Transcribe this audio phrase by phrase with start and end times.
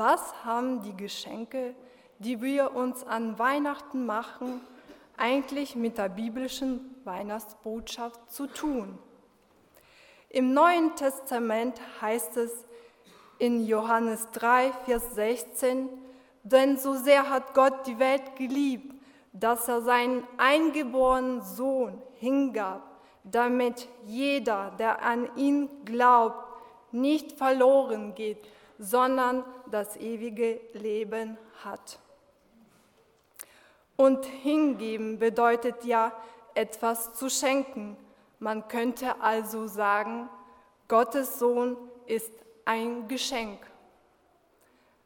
[0.00, 1.74] was haben die Geschenke,
[2.20, 4.62] die wir uns an Weihnachten machen,
[5.18, 8.98] eigentlich mit der biblischen Weihnachtsbotschaft zu tun?
[10.30, 12.50] Im Neuen Testament heißt es
[13.38, 15.90] in Johannes 3, Vers 16,
[16.44, 18.94] denn so sehr hat Gott die Welt geliebt,
[19.34, 26.42] dass er seinen eingeborenen Sohn hingab, damit jeder, der an ihn glaubt,
[26.90, 28.38] nicht verloren geht,
[28.82, 31.98] sondern das ewige Leben hat.
[33.94, 36.12] Und hingeben bedeutet ja
[36.54, 37.98] etwas zu schenken.
[38.38, 40.30] Man könnte also sagen,
[40.88, 42.32] Gottes Sohn ist
[42.64, 43.60] ein Geschenk.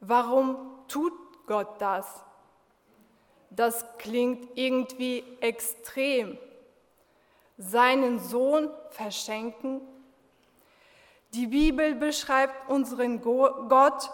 [0.00, 0.56] Warum
[0.88, 1.12] tut
[1.46, 2.24] Gott das?
[3.50, 6.38] Das klingt irgendwie extrem.
[7.58, 9.82] Seinen Sohn verschenken?
[11.34, 14.10] Die Bibel beschreibt unseren Gott,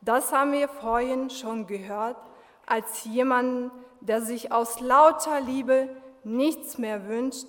[0.00, 2.16] das haben wir vorhin schon gehört,
[2.66, 5.88] als jemanden, der sich aus lauter Liebe
[6.24, 7.46] nichts mehr wünscht,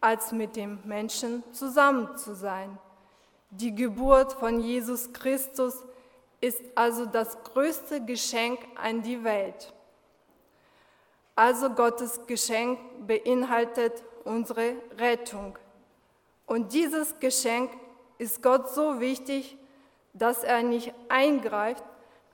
[0.00, 2.78] als mit dem Menschen zusammen zu sein.
[3.50, 5.84] Die Geburt von Jesus Christus
[6.40, 9.72] ist also das größte Geschenk an die Welt.
[11.34, 15.58] Also Gottes Geschenk beinhaltet unsere Rettung.
[16.46, 17.70] Und dieses Geschenk
[18.18, 19.56] ist Gott so wichtig,
[20.12, 21.84] dass er nicht eingreift,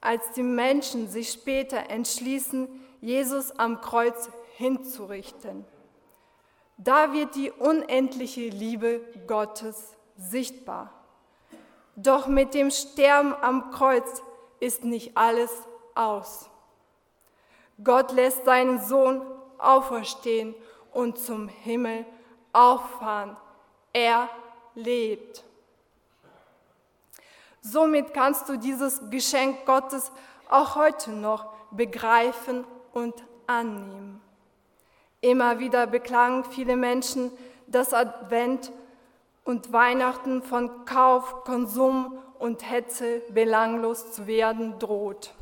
[0.00, 2.68] als die Menschen sich später entschließen,
[3.00, 5.64] Jesus am Kreuz hinzurichten.
[6.76, 10.92] Da wird die unendliche Liebe Gottes sichtbar.
[11.96, 14.22] Doch mit dem Sterben am Kreuz
[14.60, 15.50] ist nicht alles
[15.94, 16.48] aus.
[17.82, 19.22] Gott lässt seinen Sohn
[19.58, 20.54] auferstehen
[20.92, 22.04] und zum Himmel
[22.52, 23.36] auffahren.
[23.92, 24.28] Er
[24.74, 25.44] lebt.
[27.62, 30.10] Somit kannst du dieses Geschenk Gottes
[30.50, 33.14] auch heute noch begreifen und
[33.46, 34.20] annehmen.
[35.20, 37.30] Immer wieder beklagen viele Menschen,
[37.68, 38.72] dass Advent
[39.44, 45.32] und Weihnachten von Kauf, Konsum und Hetze belanglos zu werden droht.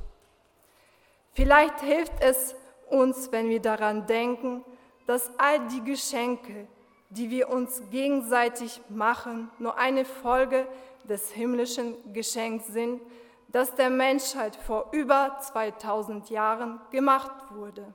[1.33, 2.55] Vielleicht hilft es
[2.91, 4.65] uns, wenn wir daran denken,
[5.07, 6.69] dass all die Geschenke,
[7.11, 10.67] die wir uns gegenseitig machen, nur eine Folge
[11.05, 13.01] des himmlischen Geschenks sind,
[13.49, 17.93] das der Menschheit vor über 2000 Jahren gemacht wurde.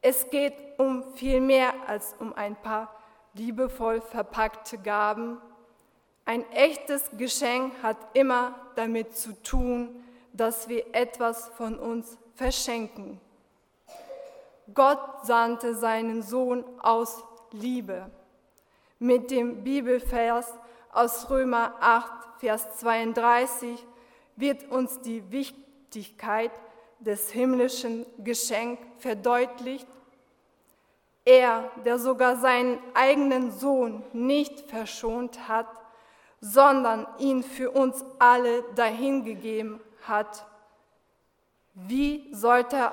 [0.00, 2.94] Es geht um viel mehr als um ein paar
[3.34, 5.38] liebevoll verpackte Gaben.
[6.24, 13.20] Ein echtes Geschenk hat immer damit zu tun, dass wir etwas von uns verschenken.
[14.72, 18.10] Gott sandte seinen Sohn aus Liebe.
[18.98, 20.52] Mit dem Bibelvers
[20.92, 23.86] aus Römer 8, Vers 32
[24.36, 26.52] wird uns die Wichtigkeit
[27.00, 29.86] des himmlischen Geschenks verdeutlicht
[31.28, 35.68] er, der sogar seinen eigenen Sohn nicht verschont hat,
[36.40, 40.46] sondern ihn für uns alle dahingegeben hat,
[41.74, 42.92] wie sollte,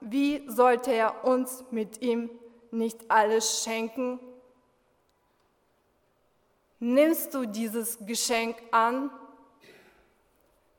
[0.00, 2.28] wie sollte er uns mit ihm
[2.76, 4.20] nicht alles schenken?
[6.78, 9.10] Nimmst du dieses Geschenk an?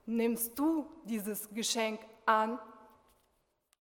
[0.06, 2.60] Nimmst du dieses Geschenk an?